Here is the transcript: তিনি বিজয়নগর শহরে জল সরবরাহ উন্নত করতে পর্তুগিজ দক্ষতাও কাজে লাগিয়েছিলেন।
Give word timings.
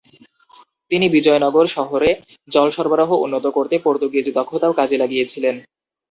তিনি 0.91 1.05
বিজয়নগর 1.15 1.65
শহরে 1.75 2.09
জল 2.47 2.67
সরবরাহ 2.71 3.09
উন্নত 3.25 3.45
করতে 3.57 3.75
পর্তুগিজ 3.85 4.25
দক্ষতাও 4.37 4.77
কাজে 4.79 4.97
লাগিয়েছিলেন। 4.97 5.55